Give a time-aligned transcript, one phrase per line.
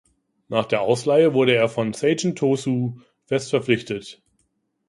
[0.47, 4.19] Nach der Ausleihe wurde er von Sagan Tosu fest verpflichtet.